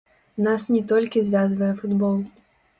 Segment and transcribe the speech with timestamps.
[0.45, 2.21] Нас не толькі звязвае футбол.